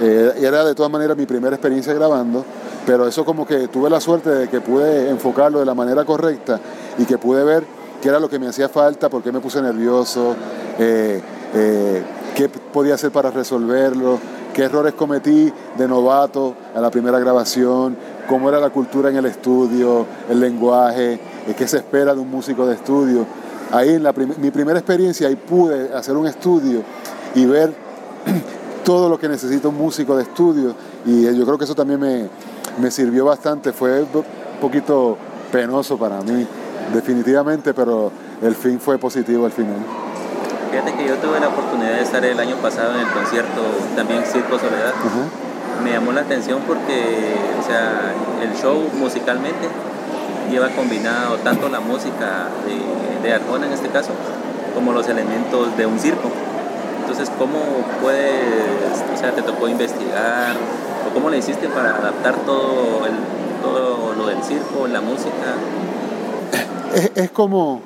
eh, 0.00 0.34
era 0.40 0.64
de 0.64 0.74
todas 0.74 0.92
maneras 0.92 1.16
mi 1.16 1.24
primera 1.24 1.56
experiencia 1.56 1.94
grabando, 1.94 2.44
pero 2.86 3.08
eso 3.08 3.24
como 3.24 3.44
que 3.44 3.66
tuve 3.66 3.90
la 3.90 4.00
suerte 4.00 4.30
de 4.30 4.48
que 4.48 4.60
pude 4.60 5.10
enfocarlo 5.10 5.58
de 5.58 5.66
la 5.66 5.74
manera 5.74 6.04
correcta 6.04 6.60
y 6.96 7.04
que 7.04 7.18
pude 7.18 7.42
ver 7.42 7.64
qué 8.00 8.08
era 8.08 8.20
lo 8.20 8.30
que 8.30 8.38
me 8.38 8.46
hacía 8.46 8.68
falta, 8.68 9.08
por 9.10 9.22
qué 9.22 9.32
me 9.32 9.40
puse 9.40 9.60
nervioso, 9.60 10.36
eh, 10.78 11.20
eh, 11.52 12.02
qué 12.36 12.48
podía 12.48 12.94
hacer 12.94 13.10
para 13.10 13.32
resolverlo, 13.32 14.20
qué 14.54 14.64
errores 14.64 14.94
cometí 14.94 15.52
de 15.76 15.88
novato 15.88 16.54
a 16.74 16.80
la 16.80 16.90
primera 16.90 17.18
grabación, 17.18 17.96
cómo 18.28 18.48
era 18.48 18.60
la 18.60 18.70
cultura 18.70 19.10
en 19.10 19.16
el 19.16 19.26
estudio, 19.26 20.06
el 20.30 20.38
lenguaje, 20.38 21.18
qué 21.58 21.66
se 21.66 21.78
espera 21.78 22.14
de 22.14 22.20
un 22.20 22.30
músico 22.30 22.66
de 22.66 22.74
estudio. 22.74 23.26
Ahí 23.72 23.94
en 23.94 24.04
la 24.04 24.12
mi 24.12 24.52
primera 24.52 24.78
experiencia, 24.78 25.26
ahí 25.26 25.34
pude 25.34 25.92
hacer 25.92 26.16
un 26.16 26.28
estudio 26.28 26.82
y 27.34 27.44
ver 27.46 27.74
todo 28.84 29.08
lo 29.08 29.18
que 29.18 29.28
necesita 29.28 29.66
un 29.66 29.76
músico 29.76 30.16
de 30.16 30.22
estudio 30.22 30.72
y 31.04 31.22
yo 31.22 31.44
creo 31.44 31.58
que 31.58 31.64
eso 31.64 31.74
también 31.74 31.98
me, 31.98 32.28
sirvió 32.90 33.24
bastante, 33.24 33.72
fue 33.72 34.02
un 34.02 34.24
poquito 34.60 35.16
penoso 35.50 35.96
para 35.96 36.20
mí, 36.22 36.46
definitivamente, 36.92 37.74
pero 37.74 38.10
el 38.42 38.54
fin 38.54 38.80
fue 38.80 38.98
positivo 38.98 39.46
al 39.46 39.52
final. 39.52 39.76
Fíjate 40.70 40.94
que 40.94 41.08
yo 41.08 41.14
tuve 41.16 41.40
la 41.40 41.48
oportunidad 41.48 41.92
de 41.92 42.02
estar 42.02 42.24
el 42.24 42.38
año 42.38 42.56
pasado 42.56 42.94
en 42.94 43.00
el 43.00 43.12
concierto 43.12 43.62
también 43.94 44.24
Circo 44.24 44.58
Soledad. 44.58 44.92
Me 45.82 45.92
llamó 45.92 46.12
la 46.12 46.22
atención 46.22 46.60
porque, 46.66 47.34
o 47.60 47.66
sea, 47.66 48.12
el 48.42 48.54
show 48.56 48.82
musicalmente 48.98 49.68
lleva 50.50 50.68
combinado 50.70 51.36
tanto 51.38 51.68
la 51.68 51.80
música 51.80 52.48
de, 52.66 53.26
de 53.26 53.34
Arjona 53.34 53.66
en 53.66 53.72
este 53.72 53.88
caso, 53.88 54.10
como 54.74 54.92
los 54.92 55.08
elementos 55.08 55.76
de 55.76 55.86
un 55.86 55.98
circo. 55.98 56.30
Entonces, 57.00 57.30
¿cómo 57.38 57.58
puedes, 58.02 59.02
o 59.14 59.16
sea, 59.16 59.32
te 59.32 59.42
tocó 59.42 59.68
investigar 59.68 60.56
cómo 61.12 61.30
le 61.30 61.38
hiciste 61.38 61.68
para 61.68 61.96
adaptar 61.96 62.34
todo 62.44 63.06
lo 64.16 64.26
del 64.26 64.42
circo, 64.42 64.86
la 64.86 65.00
música? 65.00 65.54
Es, 67.14 67.30
como, 67.30 67.80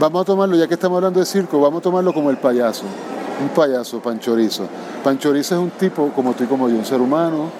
vamos 0.00 0.22
a 0.22 0.24
tomarlo, 0.24 0.56
ya 0.56 0.66
que 0.66 0.74
estamos 0.74 0.96
hablando 0.96 1.20
de 1.20 1.26
circo, 1.26 1.60
vamos 1.60 1.80
a 1.80 1.82
tomarlo 1.82 2.12
como 2.12 2.30
el 2.30 2.38
payaso, 2.38 2.84
un 3.40 3.48
payaso, 3.50 4.00
Panchorizo. 4.00 4.64
Panchorizo 5.04 5.54
es 5.54 5.60
un 5.60 5.70
tipo 5.70 6.10
como 6.14 6.34
tú 6.34 6.44
y 6.44 6.46
como 6.46 6.68
yo, 6.68 6.76
un 6.76 6.84
ser 6.84 7.00
humano, 7.00 7.50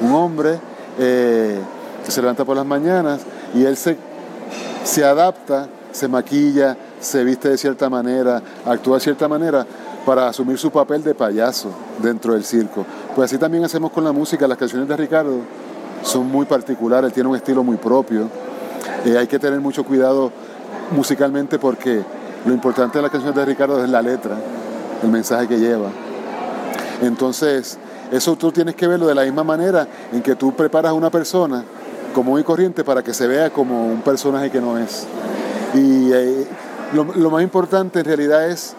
un 0.00 0.12
hombre 0.12 0.58
eh, 0.98 1.60
que 2.04 2.10
se 2.10 2.20
levanta 2.20 2.44
por 2.44 2.56
las 2.56 2.64
mañanas 2.64 3.20
y 3.54 3.64
él 3.64 3.76
se, 3.76 3.98
se 4.84 5.04
adapta, 5.04 5.68
se 5.92 6.08
maquilla, 6.08 6.76
se 7.00 7.22
viste 7.22 7.50
de 7.50 7.58
cierta 7.58 7.90
manera, 7.90 8.40
actúa 8.64 8.96
de 8.96 9.00
cierta 9.00 9.28
manera 9.28 9.66
para 10.04 10.28
asumir 10.28 10.58
su 10.58 10.70
papel 10.70 11.02
de 11.02 11.14
payaso 11.14 11.70
dentro 11.98 12.34
del 12.34 12.44
circo. 12.44 12.84
Pues 13.14 13.30
así 13.30 13.38
también 13.38 13.62
hacemos 13.64 13.92
con 13.92 14.02
la 14.02 14.10
música, 14.10 14.48
las 14.48 14.58
canciones 14.58 14.88
de 14.88 14.96
Ricardo 14.96 15.38
son 16.02 16.26
muy 16.26 16.46
particulares, 16.46 17.12
tiene 17.12 17.28
un 17.28 17.36
estilo 17.36 17.62
muy 17.62 17.76
propio. 17.76 18.28
Eh, 19.04 19.16
hay 19.16 19.28
que 19.28 19.38
tener 19.38 19.60
mucho 19.60 19.84
cuidado 19.84 20.32
musicalmente 20.90 21.58
porque 21.58 22.02
lo 22.44 22.52
importante 22.52 22.98
de 22.98 23.02
la 23.02 23.10
canción 23.10 23.32
de 23.32 23.44
Ricardo 23.44 23.82
es 23.82 23.88
la 23.88 24.02
letra, 24.02 24.36
el 25.02 25.10
mensaje 25.10 25.46
que 25.46 25.58
lleva. 25.58 25.90
Entonces, 27.02 27.78
eso 28.10 28.34
tú 28.34 28.50
tienes 28.50 28.74
que 28.74 28.88
verlo 28.88 29.06
de 29.06 29.14
la 29.14 29.22
misma 29.22 29.44
manera 29.44 29.86
en 30.12 30.20
que 30.20 30.34
tú 30.34 30.52
preparas 30.52 30.90
a 30.90 30.94
una 30.94 31.10
persona 31.10 31.64
como 32.14 32.32
muy 32.32 32.42
corriente 32.42 32.82
para 32.82 33.02
que 33.02 33.14
se 33.14 33.26
vea 33.28 33.50
como 33.50 33.86
un 33.86 34.02
personaje 34.02 34.50
que 34.50 34.60
no 34.60 34.76
es. 34.76 35.06
Y 35.72 36.12
eh, 36.12 36.46
lo, 36.92 37.30
más 37.30 37.42
importante 37.42 38.00
en 38.00 38.04
realidad 38.04 38.48
es, 38.48 38.74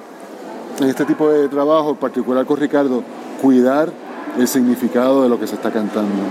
en 0.79 0.89
este 0.89 1.05
tipo 1.05 1.29
de 1.29 1.47
trabajo, 1.47 1.95
particular 1.95 2.45
con 2.45 2.57
Ricardo, 2.57 3.01
cuidar 3.41 3.91
el 4.37 4.47
significado 4.47 5.23
de 5.23 5.29
lo 5.29 5.39
que 5.39 5.47
se 5.47 5.55
está 5.55 5.71
cantando. 5.71 6.23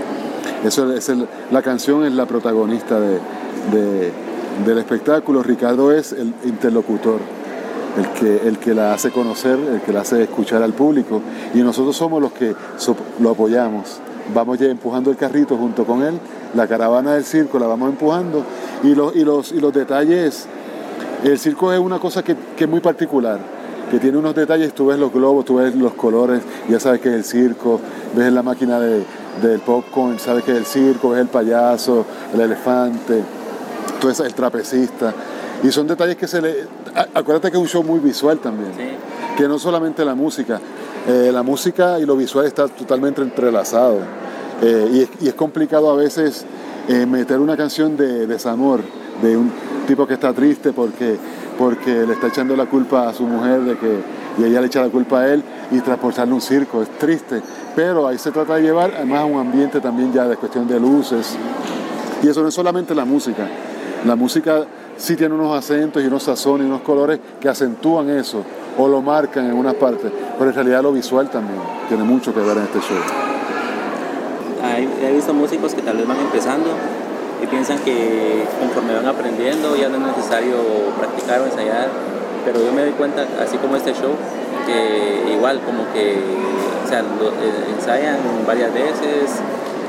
Eso 0.63 0.87
la 1.51 1.61
canción 1.61 2.05
es 2.05 2.13
la 2.13 2.25
protagonista 2.25 2.99
de, 2.99 3.19
de, 3.71 4.11
del 4.65 4.77
espectáculo, 4.77 5.43
Ricardo 5.43 5.91
es 5.91 6.11
el 6.11 6.33
interlocutor, 6.43 7.19
el 7.97 8.09
que, 8.19 8.47
el 8.47 8.57
que 8.57 8.73
la 8.73 8.93
hace 8.93 9.11
conocer, 9.11 9.59
el 9.59 9.81
que 9.81 9.93
la 9.93 10.01
hace 10.01 10.23
escuchar 10.23 10.63
al 10.63 10.73
público. 10.73 11.21
Y 11.53 11.59
nosotros 11.59 11.95
somos 11.95 12.21
los 12.21 12.31
que 12.31 12.55
lo 13.19 13.29
apoyamos. 13.29 13.99
Vamos 14.33 14.57
ya 14.57 14.65
empujando 14.67 15.11
el 15.11 15.17
carrito 15.17 15.55
junto 15.55 15.85
con 15.85 16.01
él, 16.01 16.19
la 16.55 16.67
caravana 16.67 17.13
del 17.13 17.25
circo 17.25 17.59
la 17.59 17.67
vamos 17.67 17.89
empujando. 17.89 18.43
Y 18.83 18.95
los, 18.95 19.15
y 19.15 19.23
los, 19.23 19.51
y 19.51 19.59
los 19.59 19.73
detalles, 19.73 20.47
el 21.23 21.37
circo 21.37 21.71
es 21.71 21.79
una 21.79 21.99
cosa 21.99 22.23
que, 22.23 22.35
que 22.57 22.63
es 22.63 22.69
muy 22.69 22.79
particular 22.79 23.39
que 23.91 23.99
tiene 23.99 24.17
unos 24.17 24.35
detalles, 24.35 24.73
tú 24.73 24.87
ves 24.87 24.99
los 24.99 25.11
globos, 25.13 25.45
tú 25.45 25.55
ves 25.55 25.75
los 25.75 25.93
colores, 25.93 26.41
ya 26.67 26.79
sabes 26.79 27.01
que 27.01 27.09
es 27.09 27.15
el 27.15 27.23
circo, 27.23 27.79
ves 28.15 28.31
la 28.31 28.43
máquina 28.43 28.79
de, 28.79 29.03
del 29.41 29.59
popcorn, 29.59 30.19
sabes 30.19 30.43
que 30.43 30.51
es 30.51 30.57
el 30.57 30.65
circo, 30.65 31.09
ves 31.09 31.21
el 31.21 31.27
payaso, 31.27 32.05
el 32.33 32.41
elefante, 32.41 33.23
todo 33.99 34.11
eso, 34.11 34.25
el 34.25 34.33
trapecista. 34.33 35.13
Y 35.63 35.71
son 35.71 35.87
detalles 35.87 36.15
que 36.15 36.27
se 36.27 36.41
le... 36.41 36.67
Acuérdate 37.13 37.51
que 37.51 37.57
es 37.57 37.61
un 37.61 37.69
show 37.69 37.83
muy 37.83 37.99
visual 37.99 38.39
también, 38.39 38.71
Sí. 38.75 39.37
que 39.37 39.47
no 39.47 39.59
solamente 39.59 40.03
la 40.05 40.15
música, 40.15 40.59
eh, 41.07 41.29
la 41.31 41.43
música 41.43 41.99
y 41.99 42.05
lo 42.05 42.15
visual 42.15 42.45
está 42.45 42.67
totalmente 42.67 43.21
entrelazado. 43.21 43.99
Eh, 44.61 44.89
y, 44.93 45.01
es, 45.01 45.09
y, 45.21 45.27
es, 45.27 45.33
complicado 45.33 45.91
a 45.91 45.95
veces 45.95 46.45
eh, 46.87 47.05
meter 47.05 47.39
una 47.39 47.57
canción 47.57 47.97
de 47.97 48.25
desamor, 48.25 48.81
de 49.21 49.35
un 49.35 49.51
tipo 49.87 50.07
que 50.07 50.13
está 50.13 50.33
triste 50.33 50.71
porque 50.71 51.17
porque 51.57 52.05
le 52.05 52.13
está 52.13 52.27
echando 52.27 52.55
la 52.55 52.65
culpa 52.65 53.07
a 53.07 53.13
su 53.13 53.23
mujer 53.23 53.61
de 53.61 53.77
que 53.77 53.99
y 54.37 54.43
ella 54.43 54.59
le 54.61 54.67
echa 54.67 54.81
la 54.81 54.89
culpa 54.89 55.21
a 55.21 55.33
él 55.33 55.43
y 55.71 55.79
transportarle 55.79 56.33
un 56.33 56.41
circo. 56.41 56.81
Es 56.81 56.89
triste, 56.97 57.41
pero 57.75 58.07
ahí 58.07 58.17
se 58.17 58.31
trata 58.31 58.55
de 58.55 58.63
llevar 58.63 58.93
además 58.95 59.21
a 59.21 59.25
un 59.25 59.39
ambiente 59.39 59.79
también 59.79 60.11
ya 60.11 60.27
de 60.27 60.35
cuestión 60.35 60.67
de 60.67 60.79
luces. 60.79 61.37
Y 62.21 62.27
eso 62.27 62.41
no 62.41 62.49
es 62.49 62.53
solamente 62.53 62.93
la 62.93 63.05
música. 63.05 63.47
La 64.05 64.15
música 64.15 64.65
sí 64.97 65.15
tiene 65.15 65.35
unos 65.35 65.57
acentos 65.57 66.03
y 66.03 66.07
unos 66.07 66.23
sazones 66.23 66.67
y 66.67 66.69
unos 66.69 66.81
colores 66.81 67.19
que 67.39 67.49
acentúan 67.49 68.09
eso 68.09 68.43
o 68.77 68.87
lo 68.87 69.01
marcan 69.01 69.45
en 69.45 69.53
unas 69.53 69.75
partes, 69.75 70.11
pero 70.37 70.49
en 70.49 70.55
realidad 70.55 70.83
lo 70.83 70.91
visual 70.91 71.29
también 71.29 71.59
tiene 71.87 72.03
mucho 72.03 72.33
que 72.33 72.41
ver 72.41 72.57
en 72.57 72.63
este 72.63 72.79
show. 72.79 72.97
He 75.01 75.13
visto 75.13 75.33
músicos 75.33 75.73
que 75.73 75.81
tal 75.81 75.97
vez 75.97 76.07
van 76.07 76.19
empezando 76.19 76.65
y 77.45 77.47
piensan 77.47 77.79
que 77.79 78.43
conforme 78.59 78.95
van 78.95 79.05
aprendiendo 79.05 79.75
ya 79.75 79.89
no 79.89 79.97
es 79.97 80.17
necesario 80.17 80.57
practicar 80.97 81.41
o 81.41 81.45
ensayar, 81.45 81.89
pero 82.43 82.59
yo 82.59 82.71
me 82.71 82.81
doy 82.81 82.91
cuenta, 82.91 83.25
así 83.41 83.57
como 83.57 83.75
este 83.75 83.93
show, 83.93 84.11
que 84.65 85.31
igual 85.31 85.61
como 85.61 85.91
que 85.93 86.17
o 86.83 86.87
sea, 86.87 87.01
lo, 87.01 87.29
eh, 87.29 87.75
ensayan 87.77 88.17
varias 88.47 88.73
veces. 88.73 89.41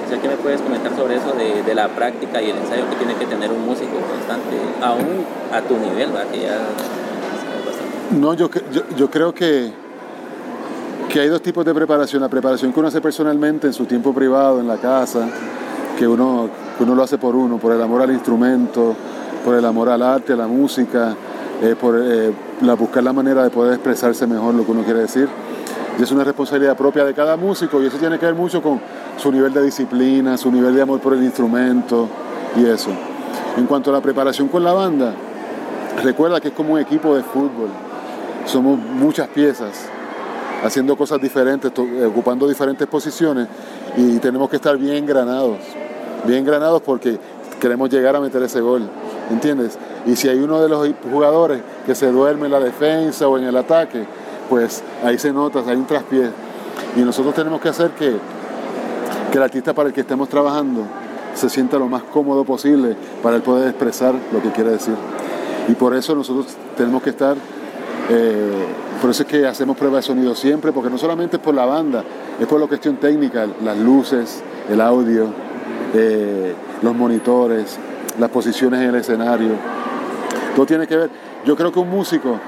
O 0.04 0.08
sea, 0.08 0.20
¿qué 0.20 0.28
me 0.28 0.36
puedes 0.36 0.60
comentar 0.60 0.94
sobre 0.94 1.16
eso 1.16 1.32
de, 1.32 1.64
de, 1.64 1.74
la 1.74 1.88
práctica 1.88 2.40
y 2.40 2.50
el 2.50 2.56
ensayo 2.58 2.88
que 2.88 2.96
tiene 2.96 3.14
que 3.16 3.26
tener 3.26 3.50
un 3.50 3.66
músico 3.66 3.96
constante, 4.08 4.56
aún 4.80 5.24
a 5.52 5.60
tu 5.62 5.76
nivel, 5.78 6.12
¿verdad? 6.12 6.30
Que 6.30 6.42
ya 6.42 6.58
no, 8.12 8.34
yo, 8.34 8.48
yo, 8.72 8.82
yo 8.96 9.10
creo 9.10 9.34
que, 9.34 9.72
que 11.08 11.20
hay 11.20 11.28
dos 11.28 11.42
tipos 11.42 11.64
de 11.64 11.74
preparación. 11.74 12.22
La 12.22 12.28
preparación 12.28 12.72
que 12.72 12.78
uno 12.78 12.88
hace 12.88 13.00
personalmente 13.00 13.66
en 13.66 13.72
su 13.72 13.84
tiempo 13.84 14.14
privado, 14.14 14.60
en 14.60 14.68
la 14.68 14.76
casa, 14.76 15.28
que 15.98 16.06
uno, 16.06 16.48
que 16.76 16.84
uno 16.84 16.94
lo 16.94 17.02
hace 17.02 17.18
por 17.18 17.34
uno, 17.34 17.58
por 17.58 17.72
el 17.72 17.80
amor 17.80 18.02
al 18.02 18.12
instrumento, 18.12 18.94
por 19.44 19.54
el 19.54 19.64
amor 19.64 19.88
al 19.88 20.02
arte, 20.02 20.32
a 20.32 20.36
la 20.36 20.46
música, 20.46 21.14
eh, 21.62 21.74
por 21.80 21.98
eh, 21.98 22.32
la, 22.60 22.74
buscar 22.74 23.02
la 23.02 23.12
manera 23.12 23.42
de 23.42 23.50
poder 23.50 23.74
expresarse 23.74 24.26
mejor 24.26 24.54
lo 24.54 24.64
que 24.64 24.72
uno 24.72 24.82
quiere 24.82 25.00
decir. 25.00 25.28
Y 25.98 26.02
es 26.02 26.10
una 26.10 26.24
responsabilidad 26.24 26.76
propia 26.76 27.04
de 27.04 27.14
cada 27.14 27.36
músico 27.36 27.82
y 27.82 27.86
eso 27.86 27.96
tiene 27.96 28.18
que 28.18 28.26
ver 28.26 28.34
mucho 28.34 28.60
con 28.60 28.80
su 29.16 29.32
nivel 29.32 29.52
de 29.52 29.62
disciplina, 29.62 30.36
su 30.36 30.52
nivel 30.52 30.74
de 30.74 30.82
amor 30.82 31.00
por 31.00 31.14
el 31.14 31.22
instrumento 31.22 32.08
y 32.56 32.66
eso. 32.66 32.90
En 33.56 33.66
cuanto 33.66 33.90
a 33.90 33.94
la 33.94 34.00
preparación 34.02 34.48
con 34.48 34.62
la 34.62 34.74
banda, 34.74 35.14
recuerda 36.02 36.40
que 36.40 36.48
es 36.48 36.54
como 36.54 36.74
un 36.74 36.80
equipo 36.80 37.14
de 37.14 37.22
fútbol. 37.22 37.70
Somos 38.44 38.78
muchas 38.78 39.28
piezas 39.28 39.86
haciendo 40.62 40.96
cosas 40.96 41.20
diferentes, 41.20 41.72
ocupando 42.06 42.46
diferentes 42.46 42.86
posiciones 42.86 43.48
y 43.96 44.18
tenemos 44.18 44.50
que 44.50 44.56
estar 44.56 44.76
bien 44.76 45.06
granados, 45.06 45.58
bien 46.26 46.44
granados 46.44 46.82
porque 46.82 47.18
queremos 47.60 47.90
llegar 47.90 48.16
a 48.16 48.20
meter 48.20 48.42
ese 48.42 48.60
gol, 48.60 48.88
¿entiendes? 49.30 49.78
Y 50.06 50.16
si 50.16 50.28
hay 50.28 50.38
uno 50.38 50.60
de 50.60 50.68
los 50.68 50.88
jugadores 51.10 51.60
que 51.84 51.94
se 51.94 52.10
duerme 52.10 52.46
en 52.46 52.52
la 52.52 52.60
defensa 52.60 53.28
o 53.28 53.38
en 53.38 53.44
el 53.44 53.56
ataque, 53.56 54.04
pues 54.48 54.82
ahí 55.04 55.18
se 55.18 55.32
nota, 55.32 55.62
hay 55.66 55.76
un 55.76 55.86
traspié. 55.86 56.30
Y 56.96 57.00
nosotros 57.00 57.34
tenemos 57.34 57.60
que 57.60 57.68
hacer 57.68 57.90
que, 57.92 58.16
que 59.30 59.38
el 59.38 59.42
artista 59.42 59.74
para 59.74 59.88
el 59.88 59.94
que 59.94 60.02
estemos 60.02 60.28
trabajando 60.28 60.82
se 61.34 61.50
sienta 61.50 61.78
lo 61.78 61.88
más 61.88 62.02
cómodo 62.04 62.44
posible 62.44 62.96
para 63.22 63.36
él 63.36 63.42
poder 63.42 63.68
expresar 63.68 64.14
lo 64.32 64.42
que 64.42 64.50
quiere 64.50 64.70
decir. 64.70 64.94
Y 65.68 65.72
por 65.72 65.94
eso 65.94 66.14
nosotros 66.14 66.46
tenemos 66.76 67.02
que 67.02 67.10
estar, 67.10 67.36
eh, 68.08 68.64
por 69.00 69.10
eso 69.10 69.22
es 69.22 69.28
que 69.28 69.46
hacemos 69.46 69.76
pruebas 69.76 70.04
de 70.04 70.14
sonido 70.14 70.34
siempre, 70.34 70.72
porque 70.72 70.88
no 70.88 70.98
solamente 70.98 71.36
es 71.36 71.42
por 71.42 71.54
la 71.54 71.66
banda, 71.66 72.04
es 72.38 72.46
por 72.46 72.60
la 72.60 72.66
cuestión 72.66 72.96
técnica, 72.96 73.46
las 73.64 73.76
luces, 73.76 74.42
el 74.70 74.80
audio, 74.80 75.26
los 76.82 76.94
monitores, 76.94 77.78
las 78.18 78.30
posiciones 78.30 78.80
en 78.80 78.88
el 78.88 78.94
escenario. 78.96 79.50
Todo 80.54 80.66
tiene 80.66 80.86
que 80.86 80.96
ver. 80.96 81.10
Yo 81.44 81.56
creo 81.56 81.72
que 81.72 81.78
un 81.78 81.90
músico, 81.90 82.38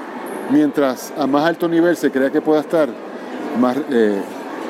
mientras 0.49 1.13
a 1.17 1.27
más 1.27 1.45
alto 1.45 1.67
nivel 1.67 1.95
se 1.95 2.11
crea 2.11 2.29
que 2.29 2.41
pueda 2.41 2.61
estar, 2.61 2.89
más, 3.59 3.77
eh, 3.91 4.21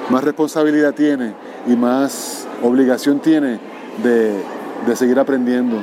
más 0.09 0.23
responsabilidad 0.23 0.93
tiene 0.93 1.33
y 1.67 1.75
más 1.75 2.47
obligación 2.63 3.19
tiene 3.19 3.59
de, 4.03 4.33
de, 4.85 4.95
seguir 4.95 5.19
aprendiendo. 5.19 5.77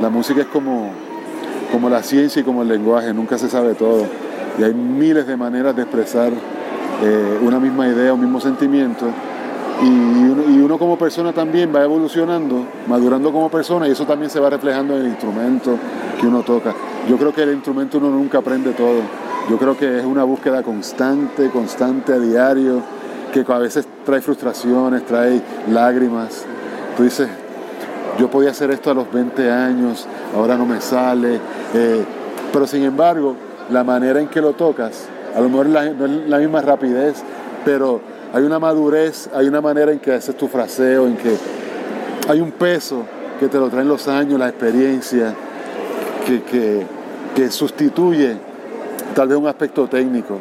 La 0.00 0.08
música 0.08 0.40
es 0.40 0.46
como, 0.46 0.92
como 1.72 1.90
la 1.90 2.02
ciencia 2.02 2.40
y 2.40 2.44
como 2.44 2.62
el 2.62 2.68
lenguaje, 2.68 3.12
nunca 3.12 3.38
se 3.38 3.48
sabe 3.48 3.74
todo. 3.74 4.06
Y 4.58 4.62
hay 4.62 4.74
miles 4.74 5.26
de 5.26 5.36
maneras 5.36 5.76
de 5.76 5.82
expresar 5.82 6.32
eh, 7.02 7.38
una 7.42 7.58
misma 7.58 7.88
idea, 7.88 8.12
un 8.12 8.20
mismo 8.20 8.40
sentimiento. 8.40 9.06
Y 9.82 9.88
uno, 9.88 10.42
y 10.48 10.58
uno, 10.58 10.78
como 10.78 10.98
persona 10.98 11.32
también 11.32 11.74
va 11.74 11.82
evolucionando, 11.82 12.66
madurando 12.86 13.32
como 13.32 13.50
persona 13.50 13.88
y 13.88 13.92
eso 13.92 14.04
también 14.04 14.30
se 14.30 14.38
va 14.38 14.50
reflejando 14.50 14.94
en 14.94 15.02
el 15.02 15.08
instrumento 15.08 15.78
que 16.20 16.26
uno 16.26 16.42
toca. 16.42 16.74
Yo 17.08 17.16
creo 17.16 17.32
que 17.32 17.42
el 17.42 17.54
instrumento 17.54 17.98
uno 17.98 18.10
nunca 18.10 18.38
aprende 18.38 18.72
todo. 18.72 19.00
Yo 19.48 19.56
creo 19.56 19.76
que 19.76 19.98
es 19.98 20.04
una 20.04 20.24
búsqueda 20.24 20.62
constante, 20.62 21.48
constante 21.48 22.12
a 22.12 22.18
diario, 22.18 22.82
que 23.32 23.44
a 23.48 23.58
veces 23.58 23.86
trae 24.04 24.20
frustraciones, 24.20 25.06
trae 25.06 25.40
lágrimas. 25.70 26.44
Tú 26.96 27.04
dices, 27.04 27.28
yo 28.18 28.30
podía 28.30 28.50
hacer 28.50 28.70
esto 28.70 28.90
a 28.90 28.94
los 28.94 29.10
20 29.10 29.50
años, 29.50 30.06
ahora 30.36 30.56
no 30.56 30.66
me 30.66 30.80
sale. 30.80 31.40
Eh, 31.74 32.04
pero 32.52 32.66
sin 32.66 32.82
embargo, 32.82 33.34
la 33.70 33.82
manera 33.82 34.20
en 34.20 34.28
que 34.28 34.40
lo 34.40 34.52
tocas, 34.52 35.08
a 35.34 35.40
lo 35.40 35.48
mejor 35.48 35.66
la, 35.66 35.88
no 35.90 36.04
es 36.04 36.28
la 36.28 36.38
misma 36.38 36.60
rapidez, 36.60 37.22
pero 37.64 38.00
hay 38.32 38.44
una 38.44 38.58
madurez, 38.58 39.28
hay 39.34 39.48
una 39.48 39.60
manera 39.60 39.92
en 39.92 39.98
que 39.98 40.12
haces 40.12 40.36
tu 40.36 40.46
fraseo, 40.48 41.06
en 41.06 41.16
que 41.16 41.36
hay 42.28 42.40
un 42.40 42.52
peso 42.52 43.04
que 43.40 43.48
te 43.48 43.58
lo 43.58 43.68
traen 43.68 43.88
los 43.88 44.06
años, 44.06 44.38
la 44.38 44.48
experiencia, 44.48 45.34
que, 46.26 46.86
que, 47.34 47.50
sustituye 47.50 48.36
tal 49.14 49.28
vez 49.28 49.38
un 49.38 49.46
aspecto 49.46 49.88
técnico. 49.88 50.38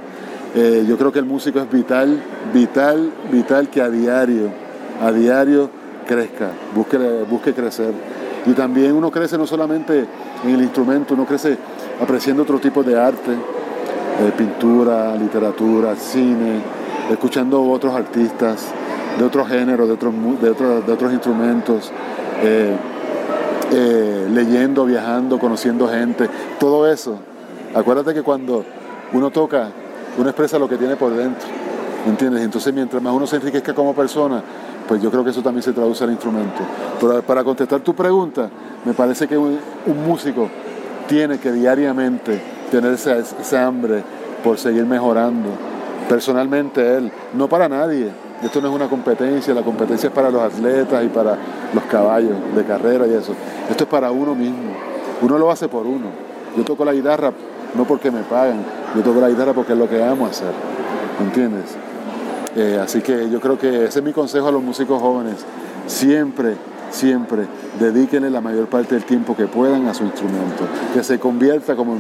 Eh, 0.54 0.86
yo 0.88 0.98
creo 0.98 1.12
que 1.12 1.20
el 1.20 1.26
músico 1.26 1.60
es 1.60 1.72
vital, 1.72 2.22
vital, 2.54 3.12
vital 3.32 3.70
que 3.70 3.82
a 3.82 3.90
diario, 3.90 4.50
a 5.02 5.12
diario 5.12 5.70
crezca, 6.06 6.50
busque, 6.76 6.98
busque 7.30 7.54
crecer. 7.54 7.94
Y 8.46 8.52
también 8.52 8.94
uno 8.94 9.10
crece 9.10 9.38
no 9.38 9.48
solamente 9.48 10.06
en 10.44 10.50
el 10.50 10.62
instrumento, 10.62 11.14
uno 11.14 11.26
crece 11.26 11.58
apreciando 12.02 12.44
otro 12.44 12.60
tipo 12.60 12.84
de 12.84 13.00
arte, 13.00 13.32
pintura, 14.38 15.16
literatura, 15.16 15.96
cine, 15.96 16.62
escuchando 17.10 17.62
otros 17.64 17.94
artistas 17.94 18.68
de 19.18 19.26
otros 19.26 19.48
géneros, 19.48 19.88
de 19.88 19.94
otros, 19.94 20.14
de 20.86 20.92
otros, 20.94 21.12
instrumentos, 21.12 21.92
eh, 22.44 22.76
eh, 23.72 24.28
leyendo, 24.32 24.86
viajando, 24.86 25.40
conociendo 25.40 25.88
gente, 25.88 26.30
todo 26.60 26.90
eso. 26.92 27.20
Acuérdate 27.76 28.14
que 28.14 28.24
cuando 28.24 28.64
uno 29.14 29.30
toca, 29.30 29.70
uno 30.18 30.30
expresa 30.30 30.58
lo 30.58 30.70
que 30.70 30.78
tiene 30.78 30.96
por 30.96 31.14
dentro, 31.14 31.48
¿entiendes? 32.08 32.44
Entonces 32.44 32.74
mientras 32.74 33.02
más 33.02 33.14
uno 33.14 33.28
se 33.28 33.36
enriquezca 33.36 33.74
como 33.74 33.94
persona, 33.94 34.42
pues 34.88 35.02
yo 35.04 35.12
creo 35.12 35.24
que 35.24 35.30
eso 35.30 35.44
también 35.44 35.62
se 35.62 35.72
traduce 35.74 36.04
al 36.04 36.12
instrumento. 36.12 36.62
Pero 37.00 37.22
para 37.22 37.44
contestar 37.44 37.82
tu 37.82 37.94
pregunta, 37.94 38.50
me 38.86 38.94
parece 38.94 39.28
que 39.28 39.38
un, 39.38 39.60
músico 40.08 40.50
tiene 41.08 41.40
que 41.40 41.52
diariamente 41.52 42.42
tener 42.72 42.94
esa, 42.94 43.68
hambre 43.68 44.04
por 44.44 44.58
seguir 44.58 44.86
mejorando. 44.86 45.50
Personalmente 46.08 46.98
él, 46.98 47.12
no 47.34 47.48
para 47.48 47.68
nadie. 47.68 48.12
Esto 48.44 48.62
no 48.62 48.70
es 48.70 48.76
una 48.76 48.88
competencia, 48.88 49.54
la 49.54 49.64
competencia 49.64 50.08
es 50.08 50.14
para 50.14 50.32
los 50.32 50.42
atletas 50.42 51.04
y 51.04 51.08
para 51.08 51.38
los 51.74 51.84
caballos 51.86 52.36
de 52.56 52.64
carrera 52.64 53.06
y 53.06 53.14
eso. 53.14 53.34
Esto 53.70 53.84
es 53.84 53.90
para 53.90 54.12
uno 54.12 54.34
mismo. 54.34 54.74
Uno 55.22 55.38
lo 55.38 55.52
hace 55.52 55.68
por 55.68 55.86
uno. 55.86 56.08
Yo 56.56 56.64
toco 56.64 56.86
la 56.86 56.94
guitarra 56.94 57.34
no 57.76 57.86
porque 57.86 58.12
me 58.12 58.22
pagan, 58.22 58.64
yo 58.96 59.02
toco 59.02 59.20
la 59.22 59.30
guitarra 59.30 59.54
porque 59.54 59.74
es 59.74 59.80
lo 59.80 59.90
que 59.90 60.04
amo 60.04 60.26
hacer. 60.26 60.52
¿Entiendes? 61.20 61.76
Eh, 62.56 62.80
así 62.82 63.02
que 63.02 63.30
yo 63.30 63.40
creo 63.40 63.58
que 63.58 63.86
ese 63.86 64.00
es 64.00 64.06
mi 64.06 64.14
consejo 64.14 64.48
a 64.48 64.52
los 64.52 64.64
músicos 64.64 65.02
jóvenes. 65.02 65.36
Siempre, 65.86 66.56
siempre 66.90 67.46
dedíquenle 67.80 68.30
la 68.30 68.42
mayor 68.42 68.68
parte 68.68 68.96
del 68.96 69.04
tiempo 69.04 69.36
que 69.36 69.46
puedan 69.48 69.88
a 69.88 69.94
su 69.94 70.04
instrumento. 70.04 70.64
Que 70.94 71.04
se 71.04 71.20
convierta 71.20 71.76
como 71.76 71.98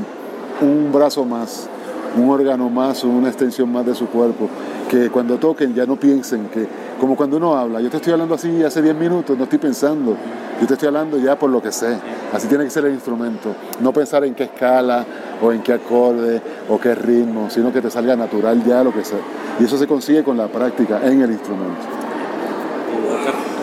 un 0.61 0.91
brazo 0.91 1.25
más, 1.25 1.69
un 2.17 2.29
órgano 2.29 2.69
más, 2.69 3.03
una 3.03 3.29
extensión 3.29 3.71
más 3.71 3.85
de 3.85 3.95
su 3.95 4.07
cuerpo. 4.07 4.49
Que 4.89 5.09
cuando 5.09 5.37
toquen 5.37 5.73
ya 5.73 5.85
no 5.85 5.95
piensen 5.95 6.47
que, 6.47 6.67
como 6.99 7.15
cuando 7.15 7.37
uno 7.37 7.55
habla, 7.55 7.79
yo 7.79 7.89
te 7.89 7.97
estoy 7.97 8.13
hablando 8.13 8.35
así 8.35 8.63
hace 8.63 8.81
10 8.81 8.95
minutos, 8.95 9.37
no 9.37 9.43
estoy 9.43 9.59
pensando, 9.59 10.15
yo 10.59 10.67
te 10.67 10.73
estoy 10.73 10.87
hablando 10.87 11.17
ya 11.17 11.37
por 11.37 11.49
lo 11.49 11.61
que 11.61 11.71
sé. 11.71 11.97
Así 12.33 12.47
tiene 12.47 12.63
que 12.63 12.69
ser 12.69 12.85
el 12.85 12.93
instrumento. 12.93 13.55
No 13.79 13.93
pensar 13.93 14.23
en 14.25 14.35
qué 14.35 14.45
escala 14.45 15.05
o 15.41 15.51
en 15.51 15.61
qué 15.61 15.73
acorde 15.73 16.41
o 16.69 16.79
qué 16.79 16.95
ritmo, 16.95 17.49
sino 17.49 17.71
que 17.71 17.81
te 17.81 17.89
salga 17.89 18.15
natural 18.15 18.63
ya 18.65 18.83
lo 18.83 18.93
que 18.93 19.05
sea. 19.05 19.19
Y 19.59 19.65
eso 19.65 19.77
se 19.77 19.87
consigue 19.87 20.23
con 20.23 20.37
la 20.37 20.47
práctica 20.47 21.01
en 21.03 21.21
el 21.21 21.31
instrumento. 21.31 21.99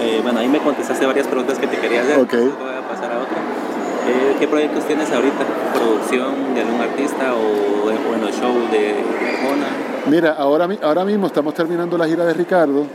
Eh, 0.00 0.20
bueno, 0.22 0.38
ahí 0.38 0.48
me 0.48 0.58
contestaste 0.58 1.04
varias 1.06 1.26
preguntas 1.26 1.58
que 1.58 1.66
te 1.66 1.78
quería 1.78 2.02
hacer. 2.02 2.18
Ok. 2.20 2.32
Voy 2.32 2.74
a 2.74 2.88
pasar 2.88 3.10
a. 3.12 3.15
¿Qué 4.38 4.46
proyectos 4.46 4.86
tienes 4.86 5.10
ahorita? 5.10 5.44
¿Producción 5.74 6.54
de 6.54 6.60
algún 6.60 6.80
artista 6.80 7.34
o 7.34 7.84
bueno, 7.84 8.28
show 8.30 8.54
de 8.70 8.90
Arjona? 8.90 9.66
Mira, 10.10 10.32
ahora, 10.38 10.68
ahora 10.82 11.04
mismo 11.04 11.26
estamos 11.26 11.54
terminando 11.54 11.96
la 11.98 12.06
gira 12.06 12.24
de 12.24 12.34
Ricardo 12.34 12.86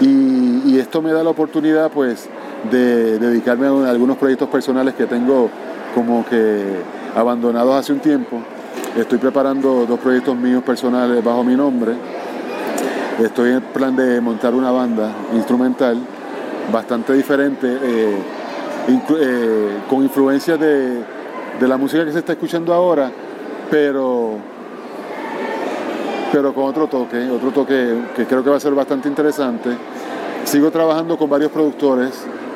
y, 0.00 0.62
y 0.66 0.78
esto 0.78 1.00
me 1.00 1.12
da 1.12 1.22
la 1.22 1.30
oportunidad 1.30 1.90
pues 1.90 2.28
de 2.70 3.18
dedicarme 3.18 3.66
a 3.66 3.90
algunos 3.90 4.16
proyectos 4.16 4.48
personales 4.48 4.94
que 4.94 5.06
tengo 5.06 5.48
como 5.94 6.24
que 6.26 6.62
abandonados 7.14 7.76
hace 7.76 7.92
un 7.92 8.00
tiempo. 8.00 8.40
Estoy 8.96 9.18
preparando 9.18 9.86
dos 9.86 9.98
proyectos 10.00 10.36
míos 10.36 10.62
personales 10.62 11.22
bajo 11.22 11.44
mi 11.44 11.54
nombre. 11.54 11.92
Estoy 13.22 13.52
en 13.52 13.60
plan 13.60 13.94
de 13.94 14.20
montar 14.20 14.54
una 14.54 14.70
banda 14.70 15.10
instrumental 15.34 15.98
bastante 16.72 17.12
diferente, 17.12 17.78
eh, 17.82 18.16
eh, 18.88 19.78
con 19.88 20.02
influencias 20.02 20.58
de, 20.58 21.02
de, 21.60 21.68
la 21.68 21.76
música 21.76 22.04
que 22.04 22.12
se 22.12 22.18
está 22.18 22.32
escuchando 22.32 22.72
ahora, 22.74 23.10
pero, 23.70 24.32
pero 26.32 26.52
con 26.52 26.64
otro 26.64 26.86
toque, 26.86 27.30
otro 27.30 27.50
toque 27.50 27.94
que 28.14 28.26
creo 28.26 28.44
que 28.44 28.50
va 28.50 28.56
a 28.56 28.60
ser 28.60 28.74
bastante 28.74 29.08
interesante. 29.08 29.70
Sigo 30.44 30.70
trabajando 30.70 31.16
con 31.16 31.30
varios 31.30 31.50
productores, 31.50 32.10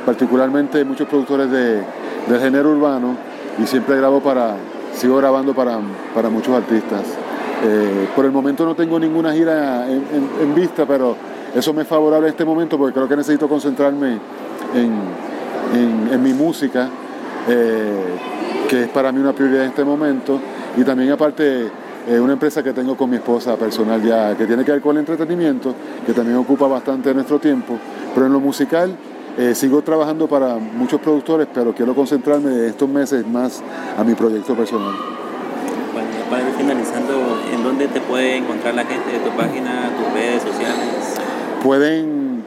particularmente 0.05 0.85
muchos 0.85 1.09
productores 1.09 1.51
de, 1.51 1.83
del 2.29 2.41
género 2.41 2.71
urbano, 2.71 3.17
y 3.59 3.67
siempre 3.67 3.97
grabo 3.97 4.21
para, 4.21 4.57
sigo 4.93 5.17
grabando 5.17 5.55
para, 5.55 5.79
para 6.15 6.29
muchos 6.29 6.55
artistas. 6.55 7.03
Eh, 7.65 8.09
por 8.15 8.25
el 8.25 8.31
momento 8.31 8.65
no 8.65 8.75
tengo 8.75 9.01
ninguna 9.01 9.33
gira 9.33 9.85
en, 9.89 10.55
vista, 10.55 10.87
pero 10.87 11.17
eso 11.55 11.73
me 11.73 11.83
es 11.83 11.89
favorable 11.89 12.29
en 12.29 12.33
este 12.33 12.45
momento 12.45 12.79
porque 12.79 12.95
creo 12.95 13.09
que 13.09 13.17
necesito 13.17 13.49
concentrarme 13.49 14.19
en, 14.75 14.93
mi 15.73 16.33
música, 16.33 16.89
eh, 17.49 18.05
que 18.69 18.85
es 18.85 18.89
para 18.89 19.13
mí 19.13 19.21
una 19.21 19.33
prioridad 19.33 19.65
en 19.65 19.71
este 19.71 19.85
momento. 19.85 20.41
Y 20.77 20.85
también 20.85 21.11
aparte 21.11 21.69
eh, 22.09 22.21
una 22.21 22.35
empresa 22.35 22.63
que 22.63 22.73
tengo 22.73 22.97
con 22.97 23.11
mi 23.11 23.17
esposa 23.17 23.57
personal 23.57 24.03
ya, 24.03 24.37
que 24.37 24.47
tiene 24.47 24.65
que 24.65 24.73
ver 24.73 24.81
con 24.81 24.97
el 24.97 25.01
entretenimiento, 25.01 25.75
que 26.07 26.13
también 26.13 26.37
ocupa 26.39 26.67
bastante 26.67 27.11
de 27.11 27.15
nuestro 27.15 27.39
tiempo. 27.39 27.79
Pero 28.15 28.27
en 28.27 28.33
lo 28.33 28.41
musical 28.41 28.97
eh, 29.37 29.55
sigo 29.55 29.83
trabajando 29.83 30.27
para 30.27 30.57
muchos 30.57 31.01
productores, 31.01 31.47
pero 31.53 31.75
quiero 31.75 31.95
concentrarme 31.95 32.67
estos 32.67 32.89
meses 32.89 33.27
más 33.27 33.63
a 33.97 34.03
mi 34.05 34.15
proyecto 34.15 34.55
personal. 34.55 34.95
Bueno, 35.93 36.09
para 36.31 36.49
ir 36.49 36.55
finalizando, 36.57 37.39
¿en 37.53 37.63
dónde 37.63 37.89
te 37.89 38.01
puede 38.01 38.37
encontrar 38.37 38.75
la 38.75 38.85
gente 38.85 39.13
de 39.13 39.19
tu 39.19 39.31
página, 39.37 39.91
tus 39.97 40.13
redes 40.13 40.43
sociales? 40.43 41.21
Pueden 41.63 42.38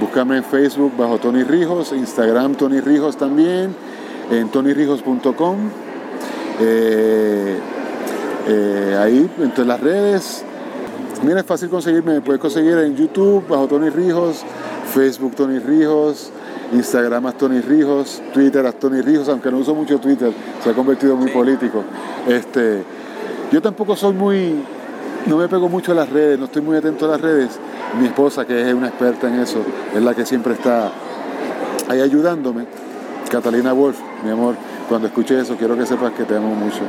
buscarme 0.00 0.36
en 0.36 0.44
Facebook 0.44 0.92
bajo 0.96 1.18
Tony 1.18 1.42
Rijos, 1.44 1.92
Instagram 1.92 2.54
Tony 2.54 2.80
Rijos 2.80 3.16
también, 3.16 3.74
en 4.30 4.48
tonyrijos.com. 4.48 5.56
Eh, 6.60 7.58
eh, 8.48 8.98
ahí, 8.98 9.30
entre 9.40 9.64
las 9.64 9.80
redes. 9.80 10.44
Mira, 11.22 11.40
es 11.40 11.46
fácil 11.46 11.68
conseguirme, 11.68 12.14
me 12.14 12.20
puedes 12.20 12.40
conseguir 12.40 12.78
en 12.78 12.96
YouTube 12.96 13.46
bajo 13.48 13.66
Tony 13.66 13.90
Rijos, 13.90 14.44
Facebook 14.94 15.34
Tony 15.34 15.58
Rijos, 15.58 16.30
Instagram 16.72 17.26
a 17.26 17.32
Tony 17.32 17.60
Rijos, 17.60 18.22
Twitter 18.32 18.64
a 18.66 18.72
Tony 18.72 19.00
Rijos, 19.00 19.28
aunque 19.28 19.50
no 19.50 19.58
uso 19.58 19.74
mucho 19.74 19.98
Twitter, 19.98 20.32
se 20.62 20.70
ha 20.70 20.74
convertido 20.74 21.16
muy 21.16 21.30
político. 21.30 21.82
Este, 22.26 22.82
yo 23.50 23.60
tampoco 23.60 23.96
soy 23.96 24.14
muy, 24.14 24.62
no 25.28 25.36
me 25.36 25.46
pego 25.46 25.68
mucho 25.68 25.92
a 25.92 25.94
las 25.94 26.08
redes, 26.08 26.38
no 26.38 26.46
estoy 26.46 26.62
muy 26.62 26.76
atento 26.76 27.04
a 27.04 27.08
las 27.08 27.20
redes. 27.20 27.50
Mi 28.00 28.06
esposa, 28.06 28.46
que 28.46 28.68
es 28.68 28.74
una 28.74 28.88
experta 28.88 29.28
en 29.28 29.40
eso, 29.40 29.58
es 29.94 30.02
la 30.02 30.14
que 30.14 30.24
siempre 30.24 30.54
está 30.54 30.90
ahí 31.88 32.00
ayudándome. 32.00 32.64
Catalina 33.30 33.74
Wolf, 33.74 33.98
mi 34.24 34.30
amor, 34.30 34.54
cuando 34.88 35.08
escuche 35.08 35.38
eso, 35.38 35.56
quiero 35.56 35.76
que 35.76 35.84
sepas 35.84 36.12
que 36.12 36.24
te 36.24 36.34
amo 36.34 36.54
mucho 36.54 36.80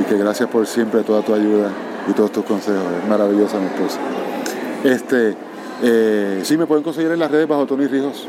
y 0.00 0.04
que 0.04 0.16
gracias 0.16 0.48
por 0.48 0.66
siempre 0.66 1.02
toda 1.02 1.20
tu 1.20 1.34
ayuda 1.34 1.68
y 2.08 2.12
todos 2.12 2.32
tus 2.32 2.44
consejos. 2.44 2.84
Es 3.02 3.08
maravillosa 3.08 3.58
mi 3.58 3.66
esposa. 3.66 3.98
Este, 4.82 5.36
eh, 5.82 6.40
sí, 6.44 6.56
me 6.56 6.66
pueden 6.66 6.82
conseguir 6.82 7.12
en 7.12 7.18
las 7.18 7.30
redes 7.30 7.46
bajo 7.46 7.66
Tony 7.66 7.86
Rijos. 7.86 8.26